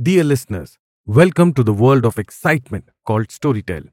Dear 0.00 0.22
listeners, 0.22 0.78
welcome 1.06 1.52
to 1.54 1.64
the 1.64 1.72
world 1.72 2.04
of 2.06 2.20
excitement 2.20 2.88
called 3.04 3.30
Storytel. 3.30 3.88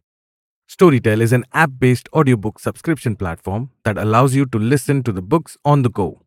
Storytel 0.69 1.19
is 1.19 1.33
an 1.33 1.45
app 1.51 1.71
based 1.79 2.07
audiobook 2.13 2.59
subscription 2.59 3.15
platform 3.15 3.71
that 3.85 3.97
allows 3.97 4.35
you 4.35 4.45
to 4.45 4.59
listen 4.59 5.01
to 5.01 5.11
the 5.11 5.23
books 5.23 5.57
on 5.65 5.81
the 5.81 5.89
go. 5.89 6.21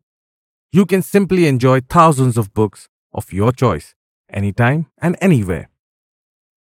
You 0.73 0.85
can 0.85 1.01
simply 1.01 1.47
enjoy 1.47 1.79
thousands 1.79 2.37
of 2.37 2.53
books 2.53 2.89
of 3.13 3.31
your 3.31 3.53
choice, 3.53 3.95
anytime 4.29 4.87
and 4.97 5.15
anywhere. 5.21 5.69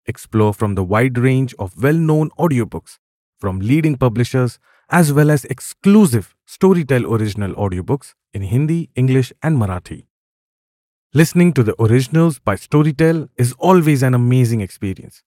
Explore 0.05 0.53
from 0.53 0.75
the 0.75 0.83
wide 0.83 1.17
range 1.17 1.55
of 1.57 1.81
well 1.81 1.93
known 1.93 2.31
audiobooks 2.37 2.97
from 3.39 3.59
leading 3.59 3.95
publishers 3.95 4.59
as 4.89 5.13
well 5.13 5.31
as 5.31 5.45
exclusive 5.45 6.35
Storytel 6.45 7.09
original 7.09 7.53
audiobooks 7.53 8.13
in 8.33 8.41
Hindi, 8.41 8.89
English, 8.93 9.31
and 9.41 9.55
Marathi. 9.57 10.07
Listening 11.17 11.53
to 11.53 11.63
the 11.63 11.81
originals 11.81 12.39
by 12.39 12.55
Storytel 12.55 13.29
is 13.37 13.53
always 13.57 14.03
an 14.03 14.13
amazing 14.13 14.59
experience, 14.59 15.23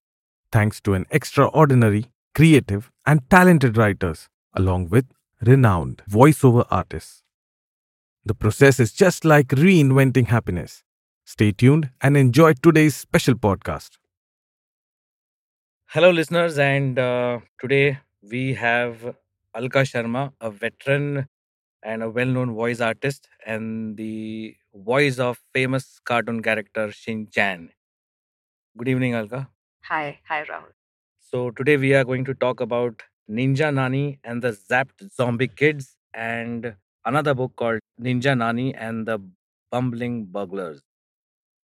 thanks 0.52 0.82
to 0.82 0.92
an 0.92 1.06
extraordinary, 1.10 2.10
creative, 2.34 2.90
and 3.06 3.22
talented 3.30 3.78
writers, 3.78 4.28
along 4.52 4.90
with 4.90 5.06
renowned 5.40 6.02
voiceover 6.06 6.66
artists. 6.70 7.22
The 8.22 8.34
process 8.34 8.78
is 8.78 8.92
just 8.92 9.24
like 9.24 9.48
reinventing 9.48 10.26
happiness. 10.26 10.84
Stay 11.24 11.52
tuned 11.52 11.88
and 12.02 12.18
enjoy 12.18 12.52
today's 12.52 12.94
special 12.94 13.34
podcast. 13.34 13.92
Hello, 15.86 16.10
listeners, 16.10 16.58
and 16.58 16.98
uh, 16.98 17.38
today 17.58 18.00
we 18.30 18.52
have 18.52 19.16
Alka 19.54 19.84
Sharma, 19.84 20.34
a 20.38 20.50
veteran 20.50 21.28
and 21.82 22.02
a 22.02 22.10
well 22.10 22.26
known 22.26 22.54
voice 22.54 22.80
artist, 22.80 23.28
and 23.46 23.96
the 23.96 24.56
voice 24.74 25.18
of 25.18 25.40
famous 25.54 26.00
cartoon 26.04 26.42
character 26.42 26.90
Shin 26.92 27.28
Chan. 27.30 27.70
Good 28.76 28.88
evening, 28.88 29.14
Alka. 29.14 29.48
Hi, 29.88 30.20
hi 30.28 30.44
Rahul. 30.44 30.72
So, 31.20 31.50
today 31.50 31.76
we 31.76 31.94
are 31.94 32.04
going 32.04 32.24
to 32.24 32.34
talk 32.34 32.60
about 32.60 33.02
Ninja 33.30 33.72
Nani 33.74 34.18
and 34.24 34.42
the 34.42 34.52
Zapped 34.52 35.12
Zombie 35.14 35.48
Kids, 35.48 35.96
and 36.14 36.74
another 37.04 37.34
book 37.34 37.52
called 37.56 37.80
Ninja 38.00 38.36
Nani 38.36 38.74
and 38.74 39.06
the 39.06 39.18
Bumbling 39.70 40.26
Burglars. 40.26 40.82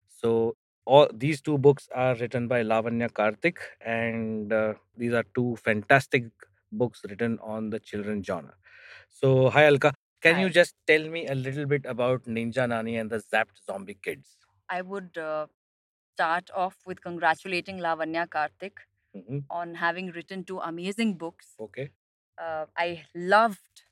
So, 0.08 0.56
all 0.86 1.08
these 1.14 1.40
two 1.42 1.58
books 1.58 1.88
are 1.94 2.14
written 2.16 2.48
by 2.48 2.62
Lavanya 2.62 3.10
Karthik, 3.10 3.58
and 3.84 4.52
uh, 4.52 4.74
these 4.96 5.14
are 5.14 5.24
two 5.34 5.56
fantastic 5.64 6.24
books 6.72 7.02
written 7.08 7.38
on 7.42 7.70
the 7.70 7.80
children 7.80 8.22
genre. 8.24 8.54
So, 9.10 9.50
hi 9.50 9.66
Alka, 9.66 9.93
can 10.24 10.40
you 10.40 10.50
just 10.50 10.74
tell 10.86 11.08
me 11.08 11.26
a 11.26 11.34
little 11.34 11.66
bit 11.66 11.86
about 11.86 12.24
Ninja 12.24 12.68
Nani 12.68 12.96
and 12.96 13.10
the 13.10 13.18
Zapped 13.18 13.64
Zombie 13.66 13.98
Kids? 14.02 14.36
I 14.68 14.82
would 14.82 15.18
uh, 15.18 15.46
start 16.14 16.50
off 16.54 16.76
with 16.86 17.02
congratulating 17.02 17.78
Lavanya 17.78 18.26
Karthik 18.28 18.78
hmm 19.14 19.40
on 19.50 19.74
having 19.76 20.08
written 20.12 20.44
two 20.44 20.58
amazing 20.60 21.16
books. 21.18 21.54
Okay. 21.60 21.90
Uh, 22.38 22.66
I 22.76 23.04
loved 23.14 23.84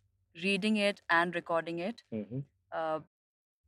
reading 0.42 0.76
it 0.76 1.02
and 1.10 1.34
recording 1.34 1.78
it. 1.78 2.02
hmm 2.10 2.40
Uh, 2.72 3.00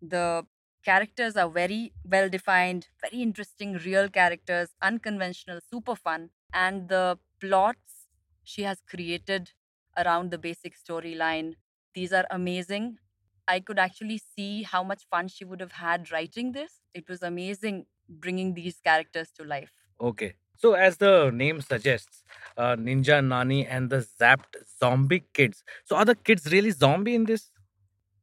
the 0.02 0.46
characters 0.84 1.36
are 1.36 1.48
very 1.50 1.92
well 2.04 2.28
defined, 2.28 2.88
very 3.02 3.22
interesting, 3.22 3.74
real 3.74 4.08
characters, 4.08 4.74
unconventional, 4.82 5.60
super 5.60 5.96
fun. 5.96 6.30
And 6.52 6.88
the 6.88 7.18
plots 7.40 8.08
she 8.44 8.62
has 8.62 8.82
created 8.82 9.52
around 9.96 10.30
the 10.30 10.38
basic 10.38 10.76
storyline, 10.78 11.56
these 11.94 12.12
are 12.12 12.26
amazing. 12.30 12.98
I 13.46 13.60
could 13.60 13.78
actually 13.78 14.18
see 14.18 14.62
how 14.62 14.82
much 14.82 15.04
fun 15.10 15.28
she 15.28 15.44
would 15.44 15.60
have 15.60 15.72
had 15.72 16.10
writing 16.10 16.52
this. 16.52 16.80
It 16.94 17.08
was 17.08 17.22
amazing 17.22 17.86
bringing 18.08 18.54
these 18.54 18.80
characters 18.80 19.30
to 19.32 19.44
life. 19.44 19.72
Okay. 20.00 20.34
So, 20.56 20.74
as 20.74 20.96
the 20.96 21.30
name 21.30 21.60
suggests, 21.60 22.22
uh, 22.56 22.76
Ninja 22.76 23.24
Nani 23.24 23.66
and 23.66 23.90
the 23.90 24.06
Zapped 24.20 24.56
Zombie 24.80 25.24
Kids. 25.32 25.64
So, 25.84 25.96
are 25.96 26.04
the 26.04 26.14
kids 26.14 26.50
really 26.50 26.70
zombie 26.70 27.14
in 27.14 27.24
this? 27.24 27.50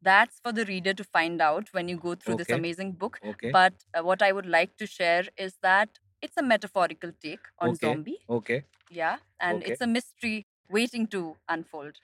That's 0.02 0.40
for 0.40 0.52
the 0.52 0.66
reader 0.66 0.94
to 0.94 1.04
find 1.04 1.42
out 1.42 1.70
when 1.74 1.88
you 1.88 1.98
go 1.98 2.16
through 2.16 2.36
this 2.36 2.50
amazing 2.50 2.94
book. 2.94 3.20
Okay. 3.24 3.52
But 3.52 3.74
uh, 3.94 4.04
what 4.04 4.22
I 4.22 4.32
would 4.32 4.48
like 4.48 4.78
to 4.78 4.88
share 4.88 5.26
is 5.38 5.58
that 5.62 6.00
it's 6.22 6.38
a 6.38 6.44
metaphorical 6.44 7.12
take 7.22 7.40
on 7.60 7.72
Okay. 7.72 7.88
zombie. 7.88 8.20
Okay. 8.30 8.64
Yeah. 8.90 9.18
And 9.40 9.58
Okay. 9.58 9.72
it's 9.74 9.82
a 9.82 9.88
mystery 9.88 10.48
waiting 10.70 11.06
to 11.08 11.36
unfold. 11.50 11.98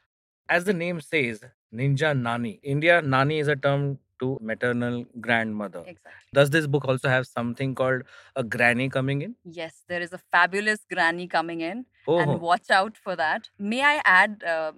As 0.49 0.65
the 0.65 0.73
name 0.73 1.01
says, 1.01 1.43
Ninja 1.73 2.17
Nani. 2.17 2.59
India, 2.63 3.01
Nani 3.01 3.39
is 3.39 3.47
a 3.47 3.55
term 3.55 3.99
to 4.19 4.37
maternal 4.41 5.05
grandmother. 5.21 5.79
Exactly. 5.85 6.11
Does 6.33 6.49
this 6.49 6.65
book 6.65 6.85
also 6.85 7.07
have 7.09 7.27
something 7.27 7.75
called 7.75 8.03
a 8.35 8.43
granny 8.43 8.89
coming 8.89 9.21
in? 9.21 9.35
Yes, 9.43 9.83
there 9.87 10.01
is 10.01 10.13
a 10.13 10.17
fabulous 10.17 10.79
granny 10.91 11.27
coming 11.27 11.61
in, 11.61 11.85
Oh, 12.07 12.19
and 12.19 12.41
watch 12.41 12.69
out 12.71 12.97
for 12.97 13.15
that. 13.15 13.49
May 13.59 13.83
I 13.83 14.01
add, 14.05 14.43
uh, 14.45 14.71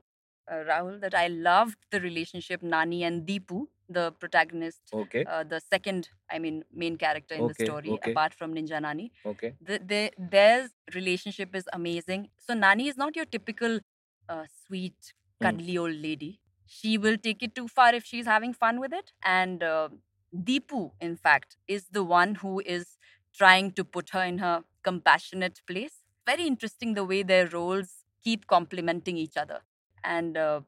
uh, 0.52 0.56
Rahul, 0.68 1.00
that 1.02 1.14
I 1.16 1.28
loved 1.28 1.78
the 1.92 2.02
relationship 2.02 2.62
Nani 2.64 3.04
and 3.04 3.26
Deepu, 3.26 3.68
the 3.88 4.12
protagonist, 4.20 4.82
okay. 4.94 5.24
uh, 5.26 5.44
the 5.44 5.60
second, 5.62 6.10
I 6.30 6.40
mean, 6.40 6.64
main 6.74 6.98
character 6.98 7.36
in 7.36 7.42
Okay, 7.44 7.54
the 7.58 7.66
story, 7.66 7.90
okay. 7.92 8.12
apart 8.12 8.34
from 8.34 8.54
Ninja 8.54 8.82
Nani. 8.82 9.12
Okay. 9.26 9.54
The, 9.62 9.80
the, 9.86 10.12
their 10.18 10.70
relationship 10.94 11.56
is 11.56 11.66
amazing. 11.72 12.30
So 12.40 12.54
Nani 12.56 12.88
is 12.88 12.98
not 12.98 13.16
your 13.16 13.26
typical 13.26 13.80
uh, 14.28 14.46
sweet, 14.68 15.14
Hmm. 15.42 15.46
cuddly 15.46 15.78
old 15.78 15.96
lady. 15.96 16.42
She 16.70 16.98
will 16.98 17.18
take 17.18 17.44
it 17.44 17.56
too 17.56 17.68
far 17.68 17.94
if 17.96 18.06
she's 18.06 18.28
having 18.28 18.54
fun 18.54 18.80
with 18.80 18.94
it. 18.94 19.12
And 19.24 19.64
uh, 19.64 19.90
Deepu, 20.36 20.92
in 21.02 21.16
fact, 21.18 21.58
is 21.68 21.88
the 21.92 22.04
one 22.04 22.36
who 22.36 22.62
is 22.66 22.98
trying 23.36 23.72
to 23.74 23.84
put 23.84 24.12
her 24.12 24.24
in 24.24 24.40
her 24.40 24.64
compassionate 24.84 25.62
place. 25.68 26.04
Very 26.26 26.46
interesting 26.48 26.94
the 26.94 27.06
way 27.06 27.24
their 27.24 27.48
roles 27.48 28.06
keep 28.24 28.48
complementing 28.48 29.18
each 29.18 29.38
other. 29.38 29.62
And 30.04 30.38
uh, 30.38 30.62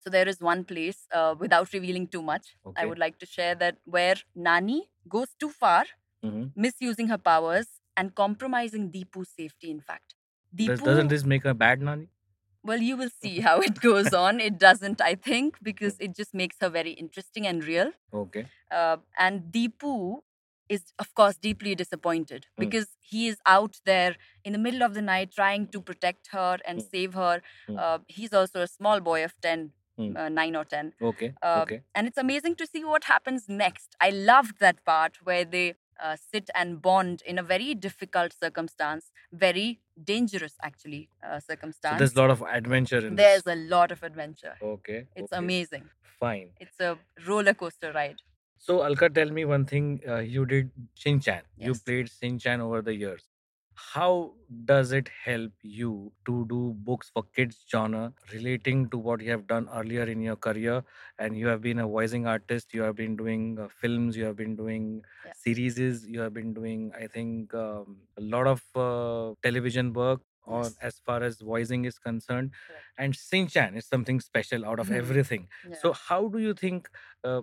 so 0.00 0.10
there 0.10 0.28
is 0.28 0.40
one 0.40 0.64
place, 0.64 1.06
uh, 1.12 1.34
without 1.38 1.72
revealing 1.72 2.08
too 2.08 2.22
much, 2.22 2.56
Okay. 2.66 2.82
I 2.82 2.86
would 2.86 2.98
like 2.98 3.18
to 3.20 3.26
share 3.26 3.54
that 3.56 3.78
where 3.84 4.16
Nani 4.34 4.90
goes 5.08 5.34
too 5.40 5.50
far, 5.50 5.84
Mhm. 6.24 6.52
misusing 6.56 7.08
her 7.08 7.18
powers 7.18 7.68
and 7.96 8.14
compromising 8.14 8.90
Deepu's 8.92 9.30
safety, 9.30 9.70
in 9.70 9.80
fact. 9.80 10.14
Does, 10.54 10.80
Deepu, 10.80 10.84
doesn't 10.84 11.08
this 11.08 11.24
make 11.24 11.44
a 11.44 11.54
bad 11.54 11.82
Nani? 11.82 12.08
Well, 12.66 12.78
you 12.80 12.96
will 12.96 13.10
see 13.22 13.40
how 13.40 13.60
it 13.60 13.80
goes 13.80 14.12
on. 14.12 14.40
It 14.40 14.58
doesn't, 14.58 15.00
I 15.00 15.14
think, 15.14 15.56
because 15.62 15.96
it 16.00 16.14
just 16.16 16.34
makes 16.34 16.56
her 16.60 16.68
very 16.68 16.92
interesting 16.92 17.46
and 17.46 17.64
real. 17.64 17.92
Okay. 18.12 18.46
Uh, 18.70 18.96
and 19.18 19.52
Deepu 19.52 20.20
is, 20.68 20.92
of 20.98 21.14
course, 21.14 21.36
deeply 21.36 21.74
disappointed 21.76 22.46
Hmm. 22.56 22.64
because 22.64 22.88
he 23.00 23.28
is 23.28 23.38
out 23.46 23.80
there 23.84 24.16
in 24.44 24.52
the 24.52 24.58
middle 24.58 24.82
of 24.82 24.94
the 24.94 25.02
night 25.02 25.30
trying 25.32 25.68
to 25.68 25.80
protect 25.80 26.28
her 26.32 26.58
and 26.66 26.80
Hmm. 26.82 26.88
save 26.94 27.14
her. 27.14 27.40
Hmm. 27.68 27.78
Uh, 27.78 27.98
he's 28.08 28.32
also 28.32 28.62
a 28.62 28.66
small 28.66 29.00
boy 29.00 29.24
of 29.24 29.40
10, 29.40 29.72
Hmm. 29.96 30.16
uh, 30.16 30.28
9 30.28 30.56
or 30.56 30.64
10. 30.64 30.92
Okay. 31.00 31.32
Uh, 31.42 31.60
okay. 31.62 31.82
And 31.94 32.08
it's 32.08 32.18
amazing 32.18 32.56
to 32.56 32.66
see 32.66 32.84
what 32.84 33.04
happens 33.04 33.48
next. 33.48 33.94
I 34.00 34.10
loved 34.10 34.58
that 34.58 34.84
part 34.84 35.18
where 35.24 35.44
they 35.44 35.74
uh, 36.02 36.16
sit 36.32 36.50
and 36.54 36.80
bond 36.82 37.22
in 37.26 37.38
a 37.38 37.42
very 37.42 37.74
difficult 37.74 38.32
circumstance, 38.32 39.10
very 39.32 39.80
dangerous, 40.02 40.54
actually, 40.62 41.08
uh, 41.22 41.40
So 41.40 41.46
circumstance. 41.52 41.98
there's 41.98 42.14
a 42.16 42.20
lot 42.20 42.30
of 42.30 42.42
adventure 42.42 43.06
in 43.06 43.14
There's 43.16 43.42
this. 43.44 43.54
a 43.54 43.56
lot 43.68 43.90
of 43.92 44.02
adventure. 44.02 44.54
Okay. 44.62 45.06
It's 45.16 45.32
okay. 45.32 45.38
amazing. 45.38 45.84
Fine. 46.20 46.50
It's 46.60 46.78
a 46.80 46.98
roller 47.26 47.54
coaster 47.54 47.92
ride. 47.92 48.16
So, 48.58 48.82
Alka, 48.84 49.10
tell 49.10 49.30
me 49.30 49.44
one 49.44 49.64
thing. 49.66 50.00
Uh, 50.08 50.16
you 50.18 50.46
did 50.46 50.70
Shin 50.94 51.20
Chan. 51.20 51.42
You 51.58 51.74
played 51.74 52.10
Shin 52.10 52.38
Chan 52.38 52.60
over 52.60 52.82
the 52.82 52.94
years. 52.94 53.22
How 53.76 54.34
does 54.64 54.92
it 54.92 55.08
help 55.24 55.52
you 55.62 56.12
to 56.26 56.46
do 56.48 56.74
books 56.78 57.10
for 57.12 57.24
kids 57.34 57.62
genre 57.70 58.12
relating 58.32 58.88
to 58.90 58.98
what 58.98 59.20
you 59.20 59.30
have 59.30 59.46
done 59.46 59.68
earlier 59.74 60.04
in 60.04 60.20
your 60.22 60.36
career? 60.36 60.82
And 61.18 61.36
you 61.36 61.46
have 61.48 61.60
been 61.60 61.78
a 61.78 61.86
voicing 61.86 62.26
artist. 62.26 62.72
You 62.72 62.82
have 62.82 62.96
been 62.96 63.16
doing 63.16 63.58
uh, 63.60 63.68
films. 63.68 64.16
You 64.16 64.24
have 64.24 64.36
been 64.36 64.56
doing 64.56 65.02
Yeah. 65.24 65.32
series. 65.34 66.06
You 66.06 66.20
have 66.20 66.32
been 66.32 66.54
doing, 66.54 66.92
I 66.98 67.06
think, 67.06 67.52
um, 67.54 67.98
a 68.16 68.22
lot 68.22 68.46
of 68.46 68.62
uh, 68.74 69.34
television 69.42 69.92
work. 69.92 70.20
On 70.48 70.62
Yes. 70.62 70.76
as 70.80 71.00
far 71.04 71.24
as 71.24 71.40
voicing 71.40 71.86
is 71.86 71.98
concerned, 71.98 72.52
and 72.98 73.16
Shin 73.16 73.48
Chan 73.48 73.76
is 73.76 73.86
something 73.86 74.20
special 74.20 74.64
out 74.64 74.78
of 74.78 74.90
Mhm. 74.90 74.96
everything. 74.98 75.48
Yeah. 75.68 75.74
So, 75.82 75.92
how 75.92 76.28
do 76.28 76.38
you 76.38 76.54
think 76.54 76.88
uh, 77.24 77.42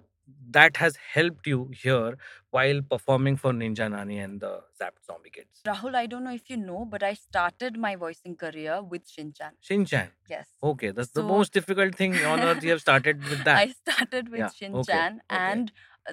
that 0.52 0.78
has 0.78 0.96
helped 0.96 1.48
you 1.48 1.72
here 1.74 2.18
while 2.52 2.82
performing 2.82 3.36
for 3.38 3.52
Ninja 3.52 3.90
Nani 3.90 4.20
and 4.20 4.40
the 4.40 4.62
Zapped 4.80 5.06
Zombie 5.06 5.30
Kids? 5.30 5.62
Rahul, 5.66 5.96
I 5.96 6.06
don't 6.06 6.24
know 6.24 6.34
if 6.34 6.50
you 6.50 6.58
know, 6.58 6.86
but 6.86 7.04
I 7.04 7.14
started 7.14 7.78
my 7.78 7.96
voicing 7.96 8.36
career 8.36 8.82
with 8.82 9.08
Shinchan. 9.10 9.52
Shinchan? 9.64 10.10
Yes. 10.30 10.48
Okay, 10.62 10.92
that's 10.92 11.12
the 11.12 11.24
most 11.24 11.54
difficult 11.54 11.96
thing 11.96 12.14
on 12.26 12.40
earth. 12.42 12.64
You 12.64 12.72
have 12.72 12.82
started 12.82 13.24
with 13.30 13.44
that. 13.46 13.58
I 13.58 13.74
started 13.92 14.30
with 14.30 14.40
Yeah, 14.40 14.50
Shin 14.50 14.76
okay, 14.76 14.98
okay. 14.98 15.12
and 15.30 15.72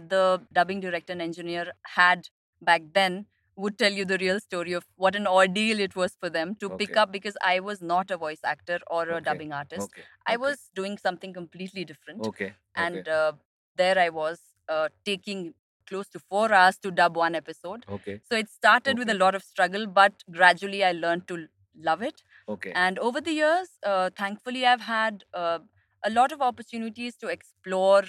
the 0.08 0.42
dubbing 0.52 0.80
director 0.80 1.12
and 1.12 1.22
engineer 1.22 1.72
had 1.84 2.28
back 2.62 2.82
then 2.94 3.26
would 3.56 3.78
tell 3.78 3.92
you 3.92 4.04
the 4.04 4.18
real 4.18 4.40
story 4.40 4.72
of 4.72 4.84
what 4.96 5.14
an 5.14 5.26
ordeal 5.26 5.80
it 5.80 5.94
was 5.94 6.16
for 6.18 6.30
them 6.30 6.54
to 6.56 6.70
pick 6.70 6.96
up 6.96 7.12
because 7.12 7.36
I 7.44 7.60
was 7.60 7.82
not 7.82 8.10
a 8.10 8.16
voice 8.16 8.40
actor 8.44 8.78
or 8.90 9.08
a 9.08 9.16
Okay, 9.16 9.24
dubbing 9.24 9.52
artist. 9.52 9.90
Okay. 9.92 10.02
I 10.26 10.34
okay, 10.34 10.40
was 10.42 10.70
doing 10.74 10.96
something 10.98 11.32
completely 11.34 11.84
different, 11.84 12.20
Okay. 12.26 12.54
and 12.74 12.96
okay. 12.98 13.10
uh, 13.10 13.32
there 13.76 13.98
I 13.98 14.08
was 14.08 14.40
uh, 14.68 14.88
taking 15.04 15.54
close 15.86 16.08
to 16.10 16.18
four 16.18 16.52
hours 16.52 16.78
to 16.78 16.90
dub 16.90 17.16
one 17.16 17.34
episode. 17.34 17.84
Okay. 17.88 18.20
So 18.28 18.36
it 18.36 18.48
started 18.48 18.98
with 18.98 19.10
a 19.10 19.14
lot 19.14 19.34
of 19.34 19.42
struggle, 19.42 19.86
but 19.86 20.22
gradually 20.30 20.84
I 20.84 20.92
learned 20.92 21.26
to 21.28 21.46
love 21.76 22.02
it. 22.02 22.22
Okay. 22.48 22.72
And 22.74 22.98
over 22.98 23.20
the 23.20 23.32
years, 23.32 23.68
uh, 23.84 24.10
thankfully, 24.16 24.66
I've 24.66 24.82
had 24.82 25.24
uh, 25.34 25.58
a 26.04 26.10
lot 26.10 26.32
of 26.32 26.40
opportunities 26.40 27.16
to 27.18 27.28
explore 27.28 28.04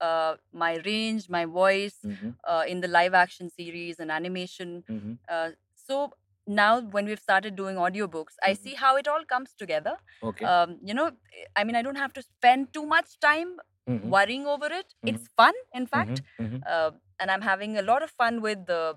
uh, 0.00 0.36
my 0.52 0.76
range, 0.84 1.28
my 1.28 1.44
voice 1.44 1.98
Mhm, 2.04 2.34
uh, 2.44 2.64
in 2.66 2.80
the 2.80 2.88
live 2.88 3.14
action 3.14 3.50
series 3.50 3.98
and 4.00 4.10
animation. 4.10 4.82
mhm. 4.88 5.18
Uh, 5.28 5.50
so 5.74 6.12
now, 6.46 6.80
when 6.80 7.04
we've 7.06 7.20
started 7.20 7.54
doing 7.54 7.76
audiobooks, 7.76 8.36
I 8.42 8.52
Mhm. 8.52 8.58
see 8.62 8.74
how 8.74 8.96
it 8.96 9.06
all 9.06 9.24
comes 9.32 9.54
together. 9.54 9.96
Okay. 10.22 10.44
Um, 10.46 10.78
you 10.82 10.94
know, 10.94 11.10
I 11.56 11.64
mean, 11.64 11.76
I 11.76 11.82
don't 11.82 11.96
have 12.04 12.12
to 12.14 12.22
spend 12.22 12.72
too 12.72 12.86
much 12.86 13.18
time 13.20 13.58
Mhm, 13.88 14.10
worrying 14.10 14.46
over 14.46 14.66
it. 14.66 14.94
Mhm. 15.04 15.14
It's 15.14 15.28
fun, 15.36 15.54
in 15.74 15.86
fact. 15.86 16.22
mhm, 16.38 16.46
mhm. 16.46 16.62
Uh, 16.66 16.90
and 17.18 17.30
I'm 17.30 17.42
having 17.42 17.76
a 17.76 17.82
lot 17.82 18.02
of 18.02 18.10
fun 18.10 18.40
with 18.40 18.68
uh, 18.70 18.94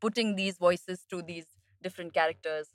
putting 0.00 0.36
these 0.36 0.58
voices 0.58 1.04
to 1.10 1.22
these 1.22 1.46
different 1.82 2.12
characters. 2.14 2.68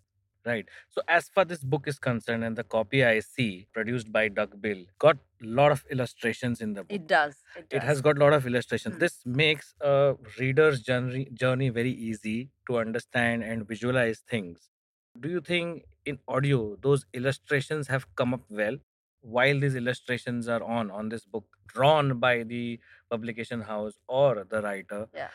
Right. 0.46 0.66
So 0.90 1.02
as 1.10 1.28
far 1.28 1.44
this 1.44 1.62
book 1.62 1.88
is 1.88 2.00
concerned, 2.00 2.44
and 2.44 2.56
the 2.56 2.64
copy 2.64 3.04
I 3.04 3.20
see 3.20 3.68
produced 3.74 4.12
by 4.14 4.30
Duckbill 4.30 4.86
got 4.98 5.18
a 5.44 5.46
lot 5.46 5.72
of 5.74 5.84
illustrations 5.92 6.62
in 6.62 6.74
the 6.74 6.84
book. 6.84 6.96
It 6.96 7.08
does. 7.08 7.36
It 7.56 7.70
does. 7.70 7.78
It 7.78 7.84
has 7.86 8.02
got 8.02 8.18
a 8.18 8.20
lot 8.22 8.32
of 8.34 8.48
illustrations. 8.48 8.96
Mm. 8.96 9.00
This 9.00 9.26
makes 9.26 9.74
a 9.82 10.16
reader's 10.40 10.82
journey 10.84 11.26
journey 11.34 11.68
very 11.70 11.92
easy 11.92 12.50
to 12.70 12.78
understand 12.78 13.44
and 13.44 13.68
visualize 13.68 14.20
things. 14.20 14.70
Do 15.20 15.28
you 15.30 15.42
think 15.42 15.84
in 16.06 16.20
audio 16.30 16.78
those 16.82 17.06
illustrations 17.14 17.88
have 17.90 18.08
come 18.16 18.34
up 18.34 18.46
well 18.50 18.78
while 19.22 19.60
these 19.60 19.76
illustrations 19.76 20.48
are 20.48 20.64
on 20.64 20.92
on 20.92 21.10
this 21.10 21.26
book 21.26 21.46
drawn 21.68 22.20
by 22.20 22.44
the 22.44 22.80
publication 23.10 23.62
house 23.62 23.98
or 24.08 24.46
the 24.50 24.62
writer? 24.62 25.08
Yeah. 25.14 25.30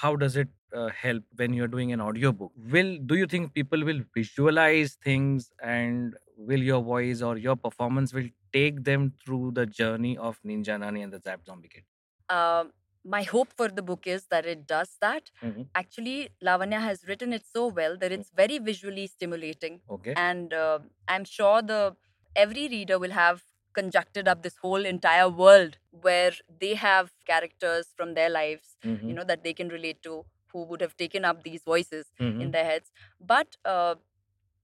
How 0.00 0.16
does 0.16 0.36
it 0.36 0.48
uh, 0.72 0.88
help 0.88 1.22
when 1.36 1.52
you're 1.52 1.68
doing 1.68 1.92
an 1.92 2.00
audiobook? 2.00 2.52
Will 2.56 2.98
do 2.98 3.14
you 3.14 3.26
think 3.26 3.54
people 3.54 3.84
will 3.84 4.00
visualize 4.14 4.96
things 5.02 5.50
and 5.62 6.16
will 6.36 6.62
your 6.62 6.82
voice 6.82 7.22
or 7.22 7.36
your 7.38 7.56
performance 7.56 8.12
will 8.12 8.28
take 8.52 8.82
them 8.84 9.12
through 9.24 9.52
the 9.52 9.66
journey 9.66 10.16
of 10.18 10.40
Ninja 10.44 10.78
Nani 10.80 11.02
and 11.02 11.12
the 11.12 11.20
Zap 11.20 11.40
Zombie 11.46 11.68
Kid? 11.68 11.84
um, 12.28 12.72
my 13.06 13.22
hope 13.22 13.52
for 13.56 13.68
the 13.68 13.82
book 13.82 14.06
is 14.06 14.26
that 14.28 14.46
it 14.46 14.66
does 14.66 14.96
that. 15.00 15.30
Mhm. 15.42 15.66
Actually, 15.74 16.30
Lavanya 16.42 16.80
has 16.80 17.04
written 17.06 17.32
it 17.34 17.44
so 17.44 17.66
well 17.66 17.98
that 17.98 18.12
it's 18.12 18.30
very 18.30 18.58
visually 18.58 19.06
stimulating, 19.06 19.80
Okay. 19.90 20.14
and 20.16 20.54
uh, 20.54 20.78
I'm 21.06 21.24
sure 21.24 21.60
the 21.60 21.96
every 22.36 22.68
reader 22.68 22.98
will 22.98 23.10
have 23.12 23.42
conjuncted 23.74 24.28
up 24.28 24.42
this 24.42 24.56
whole 24.56 24.84
entire 24.84 25.28
world 25.28 25.78
where 25.90 26.32
they 26.60 26.74
have 26.74 27.10
characters 27.26 27.88
from 27.96 28.14
their 28.14 28.30
lives, 28.30 28.76
Mhm, 28.84 29.08
you 29.08 29.14
know, 29.14 29.24
that 29.24 29.42
they 29.44 29.52
can 29.52 29.68
relate 29.68 30.02
to, 30.02 30.24
who 30.52 30.64
would 30.64 30.80
have 30.80 30.96
taken 30.96 31.24
up 31.24 31.42
these 31.42 31.62
voices 31.64 32.12
mhm. 32.20 32.40
in 32.40 32.50
their 32.52 32.64
heads. 32.64 32.92
But 33.20 33.56
uh, 33.64 33.96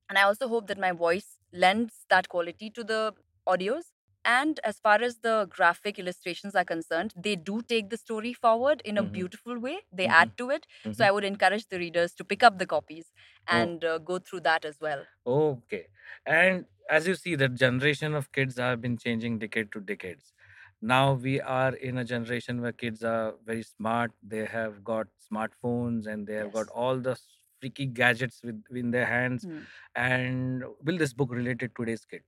and 0.09 0.19
I 0.19 0.23
also 0.23 0.49
hope 0.49 0.67
that 0.69 0.79
my 0.79 0.93
voice 0.93 1.39
lends 1.53 2.05
that 2.11 2.29
quality 2.29 2.71
to 2.71 2.85
the 2.85 3.15
audios. 3.47 3.93
And 4.25 4.61
as 4.65 4.79
far 4.81 5.03
as 5.03 5.19
the 5.21 5.47
graphic 5.49 5.99
illustrations 5.99 6.55
are 6.55 6.65
concerned, 6.65 7.15
they 7.17 7.37
do 7.37 7.63
take 7.63 7.91
the 7.91 7.97
story 7.97 8.33
forward 8.35 8.83
in 8.85 8.99
a 8.99 9.03
Mhm. 9.03 9.05
beautiful 9.05 9.59
way. 9.59 9.81
They 9.93 10.07
Mhm. 10.07 10.09
add 10.09 10.37
to 10.39 10.51
it. 10.51 10.67
So 10.93 11.05
Mhm. 11.05 11.07
I 11.07 11.11
would 11.11 11.25
encourage 11.25 11.69
the 11.69 11.79
readers 11.79 12.15
to 12.17 12.25
pick 12.25 12.43
up 12.43 12.59
the 12.59 12.67
copies 12.67 13.13
and 13.47 13.85
uh, 13.85 13.99
go 13.99 14.19
through 14.19 14.41
that 14.41 14.65
as 14.65 14.81
well. 14.81 15.07
Okay. 15.27 15.89
And 16.27 16.67
as 16.89 17.07
you 17.07 17.15
see, 17.15 17.35
the 17.35 17.49
generation 17.49 18.15
of 18.15 18.33
kids 18.33 18.57
have 18.59 18.81
been 18.81 18.97
changing 18.97 19.39
decade 19.39 19.73
to 19.73 19.81
decades. 19.81 20.33
Now 20.81 21.13
we 21.15 21.41
are 21.41 21.75
in 21.75 21.99
a 21.99 22.05
generation 22.05 22.61
where 22.63 22.73
kids 22.73 23.05
are 23.05 23.35
very 23.45 23.63
smart. 23.63 24.13
They 24.23 24.47
have 24.47 24.83
got 24.83 25.09
smartphones 25.31 26.07
and 26.07 26.27
they 26.27 26.35
have 26.35 26.53
got 26.53 26.69
all 26.69 26.99
the 26.99 27.19
freaky 27.61 27.87
gadgets 27.87 28.43
with 28.43 28.63
in 28.75 28.91
their 28.91 29.07
hands. 29.07 29.47
Hmm. 29.47 29.65
And 29.95 30.65
will 30.83 30.97
this 30.99 31.13
book 31.13 31.31
relate 31.33 31.59
to 31.61 31.69
today's 31.69 32.05
kid, 32.07 32.23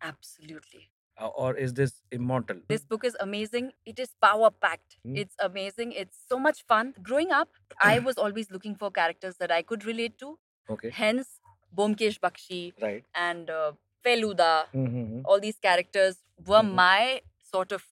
Absolutely. 0.00 0.90
Uh, 1.18 1.28
or 1.28 1.56
is 1.56 1.72
this 1.74 2.02
immortal? 2.12 2.58
This 2.68 2.84
book 2.84 3.04
is 3.04 3.16
amazing. 3.20 3.72
It 3.86 3.98
is 3.98 4.10
power 4.20 4.50
packed. 4.50 4.98
Mm. 5.06 5.16
It's 5.18 5.34
amazing. 5.40 5.92
It's 5.92 6.18
so 6.28 6.38
much 6.38 6.62
fun. 6.66 6.94
Growing 7.02 7.32
up, 7.32 7.48
I 7.80 7.98
was 8.08 8.18
always 8.18 8.50
looking 8.50 8.74
for 8.74 8.90
characters 8.90 9.36
that 9.38 9.50
I 9.50 9.62
could 9.62 9.84
relate 9.86 10.18
to. 10.18 10.38
Okay. 10.68 10.90
Hence, 10.90 11.40
Byomkesh 11.76 12.18
Bakshi 12.20 12.72
Right. 12.82 13.04
and 13.14 13.48
uh, 13.48 13.72
Feluda, 14.04 14.66
Mhm. 14.74 15.22
all 15.24 15.40
these 15.40 15.58
characters 15.58 16.18
were 16.46 16.62
Mhm. 16.62 16.74
my 16.74 17.22
sort 17.52 17.72
of 17.72 17.82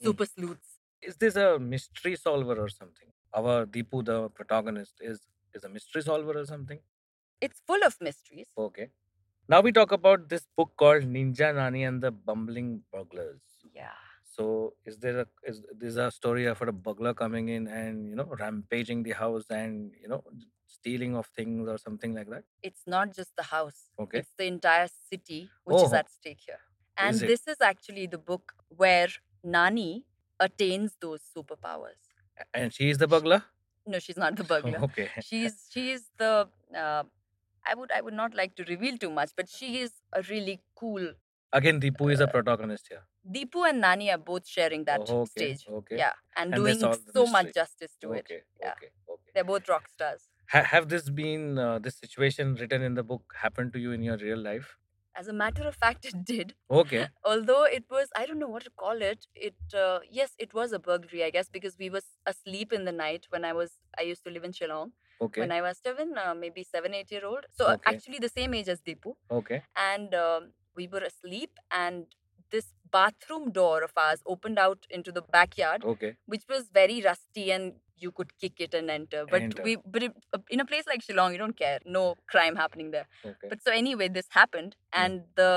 Mm. 0.00 0.06
super 0.06 0.26
sleuths. 0.26 0.70
Is 1.00 1.16
this 1.16 1.36
a 1.36 1.58
mystery 1.58 2.16
solver 2.16 2.56
or 2.64 2.68
something? 2.68 3.10
Our 3.32 3.64
Deepu, 3.66 4.04
the 4.04 4.28
protagonist, 4.30 4.94
is 5.00 5.20
is 5.54 5.64
a 5.64 5.68
mystery 5.68 6.02
solver 6.02 6.36
or 6.38 6.44
something? 6.44 6.80
It's 7.40 7.60
full 7.68 7.82
of 7.88 7.98
mysteries. 8.00 8.48
Okay. 8.58 8.90
Now 9.48 9.60
we 9.60 9.72
talk 9.72 9.92
about 9.92 10.28
this 10.28 10.46
book 10.56 10.72
called 10.76 11.02
Ninja 11.02 11.54
Nani 11.54 11.84
and 11.84 12.02
the 12.02 12.10
Bumbling 12.10 12.82
Burglars. 12.92 13.42
Yeah. 13.74 13.90
So 14.24 14.74
is 14.84 14.98
there 14.98 15.20
a 15.20 15.26
is 15.44 15.62
this 15.78 15.96
a 15.96 16.10
story 16.10 16.46
of 16.46 16.60
a 16.62 16.72
burglar 16.72 17.14
coming 17.14 17.48
in 17.48 17.68
and 17.68 18.08
you 18.08 18.16
know 18.16 18.24
rampaging 18.40 19.02
the 19.02 19.12
house 19.12 19.44
and 19.50 19.92
you 20.00 20.08
know 20.08 20.24
stealing 20.66 21.14
of 21.14 21.26
things 21.36 21.68
or 21.68 21.78
something 21.78 22.14
like 22.14 22.28
that? 22.30 22.44
It's 22.62 22.82
not 22.86 23.14
just 23.14 23.36
the 23.36 23.44
house, 23.44 23.90
Okay. 23.98 24.18
it's 24.20 24.32
the 24.38 24.46
entire 24.46 24.88
city 25.10 25.50
which 25.64 25.82
is 25.82 25.92
Oh. 25.92 25.96
at 25.96 26.10
stake 26.10 26.40
here. 26.46 26.60
And 26.96 27.14
Is 27.14 27.20
this 27.20 27.46
is 27.46 27.60
actually 27.60 28.06
the 28.06 28.18
book 28.18 28.54
where 28.68 29.08
Nani 29.44 30.04
attains 30.40 30.96
those 31.00 31.20
superpowers. 31.36 32.02
And 32.52 32.72
she 32.72 32.90
is 32.90 32.98
the 32.98 33.06
burglar? 33.06 33.44
No, 33.86 33.98
she's 33.98 34.16
not 34.16 34.36
the 34.36 34.44
burglar. 34.44 34.78
Okay. 34.88 35.10
she's 35.20 35.68
she's 35.70 36.10
the 36.18 36.48
uh, 36.74 37.04
I 37.66 37.74
would 37.74 37.92
I 37.92 38.00
would 38.00 38.14
not 38.14 38.34
like 38.34 38.56
to 38.56 38.64
reveal 38.64 38.98
too 38.98 39.10
much, 39.10 39.32
but 39.36 39.48
she 39.48 39.80
is 39.80 39.92
a 40.12 40.22
really 40.22 40.62
cool. 40.74 41.14
Again, 41.52 41.80
Deepu 41.80 42.12
is 42.12 42.20
a 42.20 42.24
Uh, 42.24 42.32
protagonist 42.32 42.88
here. 42.88 43.04
Deepu 43.26 43.68
and 43.68 43.80
Nani 43.80 44.10
are 44.10 44.18
both 44.18 44.46
sharing 44.46 44.84
that 44.84 45.08
Oh, 45.08 45.22
okay. 45.22 45.52
stage. 45.52 45.66
Okay. 45.68 45.96
Yeah, 45.98 46.12
and, 46.36 46.54
And 46.54 46.64
doing 46.64 46.80
so 47.12 47.26
much 47.26 47.54
justice 47.54 47.96
to 48.02 48.12
it. 48.12 48.26
Okay. 48.26 48.42
Yeah. 48.60 48.72
Okay. 48.72 48.90
Okay. 49.08 49.30
They're 49.34 49.44
both 49.44 49.68
rock 49.68 49.88
stars. 49.88 50.28
Ha- 50.50 50.62
have 50.74 50.88
this 50.88 51.08
been 51.10 51.58
uh, 51.58 51.78
this 51.78 51.96
situation 51.96 52.54
written 52.54 52.82
in 52.82 52.94
the 52.94 53.02
book 53.02 53.34
happened 53.44 53.72
to 53.74 53.78
you 53.78 53.92
in 53.92 54.02
your 54.02 54.16
real 54.18 54.38
life? 54.38 54.76
As 55.16 55.28
a 55.28 55.32
matter 55.32 55.62
of 55.68 55.74
fact, 55.76 56.04
it 56.10 56.24
did. 56.24 56.54
Okay. 56.70 57.08
Although 57.24 57.64
it 57.64 57.84
was, 57.90 58.08
I 58.16 58.26
don't 58.26 58.38
know 58.38 58.48
what 58.48 58.64
to 58.64 58.70
call 58.70 59.00
it. 59.02 59.26
It 59.34 59.54
uh, 59.74 60.00
yes, 60.10 60.32
it 60.38 60.54
was 60.54 60.72
a 60.72 60.78
burglary, 60.78 61.24
I 61.24 61.30
guess, 61.30 61.48
because 61.48 61.76
we 61.78 61.90
were 61.90 62.02
asleep 62.26 62.72
in 62.72 62.84
the 62.84 62.92
night 62.92 63.26
when 63.30 63.44
I 63.44 63.52
was. 63.52 63.72
I 63.98 64.02
used 64.02 64.24
to 64.24 64.30
live 64.30 64.44
in 64.44 64.52
Shillong 64.52 64.92
Okay. 65.20 65.40
when 65.40 65.52
I 65.52 65.62
was 65.62 65.78
seven, 65.78 66.14
uh, 66.18 66.34
maybe 66.34 66.64
seven, 66.64 66.94
eight 66.94 67.10
year 67.10 67.24
old. 67.24 67.46
So 67.50 67.66
uh, 67.66 67.74
Okay. 67.74 67.94
actually 67.94 68.18
the 68.18 68.28
same 68.28 68.54
age 68.54 68.68
as 68.68 68.80
Deepu. 68.80 69.14
Okay. 69.30 69.62
and 69.76 70.14
um, 70.14 70.52
we 70.76 70.86
were 70.88 71.04
asleep 71.12 71.50
and 71.70 72.06
this 72.50 72.66
bathroom 72.92 73.50
door 73.52 73.82
of 73.82 73.92
ours 73.96 74.20
opened 74.26 74.58
out 74.58 74.86
into 74.90 75.10
the 75.12 75.22
backyard 75.22 75.84
Okay. 75.84 76.14
which 76.26 76.44
was 76.48 76.68
very 76.72 77.00
rusty 77.02 77.50
and 77.50 77.74
you 77.96 78.10
could 78.10 78.30
kick 78.40 78.60
it 78.60 78.74
and 78.74 78.90
enter 78.90 79.24
but 79.30 79.42
Enter. 79.42 79.62
we 79.62 79.76
but 79.86 80.02
it, 80.02 80.12
uh, 80.32 80.38
in 80.50 80.60
a 80.60 80.64
place 80.64 80.84
like 80.86 81.00
shillong 81.06 81.32
you 81.32 81.38
don't 81.38 81.56
care 81.56 81.78
no 81.84 82.14
crime 82.26 82.56
happening 82.56 82.90
there 82.90 83.06
Okay. 83.24 83.48
but 83.48 83.62
so 83.62 83.70
anyway 83.72 84.08
this 84.08 84.26
happened 84.30 84.76
Mm. 84.76 85.04
and 85.04 85.22
the 85.36 85.50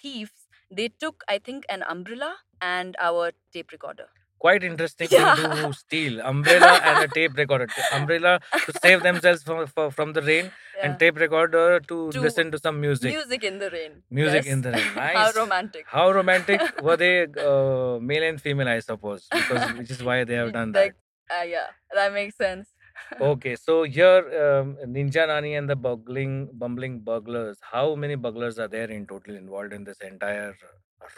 thieves 0.00 0.46
they 0.70 0.88
took 0.88 1.24
i 1.28 1.38
think 1.38 1.64
an 1.68 1.82
umbrella 1.96 2.34
and 2.60 2.96
our 3.00 3.32
tape 3.52 3.72
recorder 3.72 4.08
Quite 4.44 4.64
interesting 4.68 5.08
Yeah. 5.10 5.34
to 5.34 5.72
steal 5.82 6.20
umbrella 6.30 6.72
and 6.88 7.04
a 7.04 7.08
tape 7.08 7.38
recorder. 7.38 7.68
Umbrella 7.98 8.32
to 8.66 8.72
save 8.82 9.02
themselves 9.06 9.42
from 9.42 9.66
from, 9.66 9.90
from 9.90 10.12
the 10.12 10.22
rain, 10.26 10.50
Yeah. 10.50 10.82
and 10.84 10.98
tape 11.02 11.16
recorder 11.22 11.80
to, 11.92 11.96
To 12.16 12.20
listen 12.26 12.50
to 12.56 12.58
some 12.66 12.78
music. 12.82 13.14
music 13.14 13.44
in 13.50 13.58
the 13.62 13.70
rain 13.76 13.94
Music 14.10 14.44
Yes. 14.44 14.52
in 14.56 14.60
the 14.66 14.72
rain. 14.76 14.90
Nice. 15.00 15.16
how 15.20 15.30
romantic 15.40 15.86
How 15.94 16.06
romantic 16.18 16.60
were 16.88 16.98
they? 17.04 17.14
Uh, 17.46 17.98
male 18.12 18.24
and 18.28 18.38
female, 18.46 18.68
I 18.76 18.78
suppose, 18.90 19.26
because 19.38 19.72
which 19.80 19.90
is 19.98 20.02
why 20.10 20.18
they 20.24 20.34
have 20.42 20.52
done 20.60 20.72
that. 20.72 20.92
Uh, 21.30 21.42
yeah 21.42 21.66
that 21.94 22.12
makes 22.12 22.36
sense 22.36 22.68
Okay, 23.20 23.56
so 23.56 23.82
here 23.84 24.22
um, 24.42 24.76
Ninja 24.86 25.26
Nani 25.26 25.54
and 25.54 25.68
the 25.68 25.76
bumbling 25.76 26.48
bumbling 26.54 27.00
burglars. 27.00 27.58
How 27.60 27.94
many 27.94 28.14
burglars 28.16 28.58
are 28.58 28.68
there 28.68 28.90
in 28.90 29.06
total 29.06 29.36
involved 29.36 29.72
in 29.72 29.84
this 29.84 29.98
entire 30.00 30.56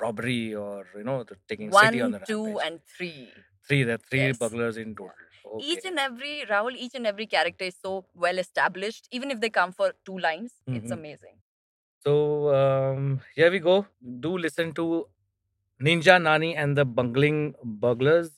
robbery 0.00 0.54
or 0.54 0.84
you 0.96 1.04
know 1.04 1.22
the 1.24 1.36
taking 1.48 1.70
city 1.72 2.00
on 2.00 2.10
the 2.12 2.18
one 2.18 2.26
two 2.26 2.44
rampage? 2.58 2.66
and 2.66 2.80
three 2.96 3.28
three. 3.66 3.82
There 3.84 3.94
are 3.94 4.04
three 4.10 4.26
Yes. 4.26 4.38
burglars 4.38 4.76
in 4.76 4.94
total. 4.94 5.12
Okay. 5.46 5.66
each 5.72 5.84
and 5.84 5.98
every 5.98 6.44
Rahul, 6.50 6.76
each 6.76 6.94
and 6.94 7.06
every 7.06 7.26
character 7.26 7.64
is 7.64 7.76
so 7.82 8.04
well 8.14 8.38
established. 8.38 9.08
Even 9.10 9.30
if 9.30 9.40
they 9.40 9.50
come 9.50 9.72
for 9.72 9.92
two 10.04 10.18
lines, 10.18 10.52
it's 10.68 10.90
Mhm. 10.90 10.98
amazing. 10.98 11.36
So 12.04 12.14
um, 12.54 13.20
here 13.34 13.50
we 13.50 13.58
go. 13.60 13.86
Do 14.26 14.36
listen 14.38 14.72
to 14.74 15.08
Ninja 15.80 16.20
Nani 16.22 16.54
and 16.56 16.76
the 16.76 16.84
Bungling 16.84 17.54
Burglars, 17.64 18.30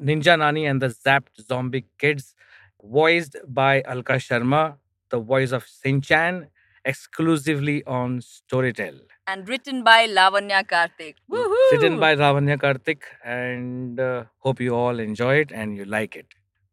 Ninja 0.00 0.38
Nani 0.38 0.66
and 0.66 0.80
the 0.82 0.88
Zapped 0.88 1.40
Zombie 1.40 1.86
Kids, 1.98 2.34
voiced 2.82 3.36
by 3.48 3.82
Alka 3.82 4.14
Sharma, 4.14 4.76
the 5.10 5.18
voice 5.18 5.52
of 5.52 5.64
Shinchan, 5.64 6.48
exclusively 6.84 7.84
on 7.84 8.20
Storytel. 8.20 9.00
And 9.26 9.48
written 9.48 9.82
by 9.82 10.06
Lavanya 10.06 10.64
Karthik. 10.64 11.14
Woohoo! 11.30 11.72
Written 11.72 11.98
by 11.98 12.14
Lavanya 12.14 12.56
Karthik, 12.58 13.02
and 13.24 13.98
uh, 13.98 14.24
hope 14.38 14.60
you 14.60 14.74
all 14.74 14.98
enjoy 15.00 15.36
it 15.36 15.50
and 15.52 15.76
you 15.76 15.84
like 15.84 16.14
it. 16.14 16.26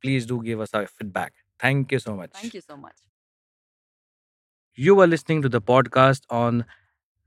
please 0.04 0.26
do 0.26 0.44
give 0.44 0.60
us 0.60 0.70
a 0.74 0.86
feedback. 0.86 1.34
Thank 1.60 1.92
you 1.94 2.00
so 2.00 2.16
much. 2.16 2.32
Thank 2.34 2.54
you 2.54 2.62
so 2.62 2.76
much. 2.78 2.96
You 4.76 4.96
were 4.96 5.08
listening 5.08 5.42
to 5.44 5.50
the 5.50 5.62
podcast 5.62 6.24
on 6.30 6.66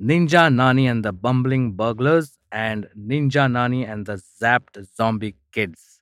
Ninja 0.01 0.53
Nani 0.53 0.87
and 0.87 1.05
the 1.05 1.13
Bumbling 1.13 1.73
Burglars 1.73 2.39
and 2.53 2.87
Ninja 2.97 3.51
Nani 3.51 3.85
and 3.87 4.05
the 4.05 4.21
Zapped 4.43 4.77
Zombie 4.95 5.35
Kids 5.57 5.97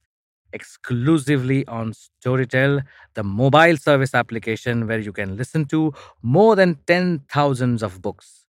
exclusively 0.54 1.66
on 1.66 1.92
Storytel, 1.92 2.82
the 3.14 3.24
mobile 3.24 3.76
service 3.76 4.14
application 4.14 4.86
where 4.86 5.00
you 5.00 5.12
can 5.12 5.36
listen 5.36 5.66
to 5.66 5.92
more 6.22 6.56
than 6.56 6.78
10 6.86 7.24
thousands 7.28 7.82
of 7.82 8.00
books. 8.00 8.46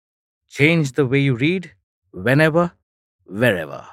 Change 0.48 0.94
the 0.94 1.06
way 1.06 1.20
you 1.20 1.36
read 1.36 1.72
whenever, 2.12 2.72
wherever. 3.26 3.86